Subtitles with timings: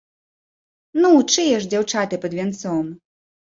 [1.03, 2.85] Ну, чые ж дзяўчаты пад вянцом?